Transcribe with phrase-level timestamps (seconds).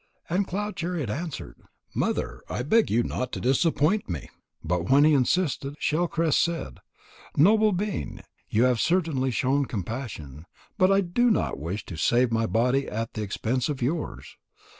[0.31, 1.57] And Cloud chariot answered:
[1.93, 4.31] "Mother, I beg you not to disappoint me."
[4.63, 6.79] But when he insisted, Shell crest said:
[7.37, 12.47] "Noble being, you have certainly shown compassion, but I do not wish to save my
[12.47, 14.37] body at the expense of yours.